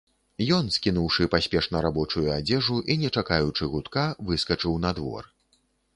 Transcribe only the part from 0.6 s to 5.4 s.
скінуўшы паспешна рабочую адзежу і не чакаючы гудка, выскачыў на двор.